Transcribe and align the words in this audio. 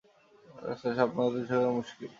তা 0.57 0.71
ছাড়া 0.79 0.93
স্বপ্নকে 0.97 1.29
তুচ্ছ 1.33 1.49
করাও 1.51 1.65
খুব 1.65 1.75
মুশকিল। 1.77 2.09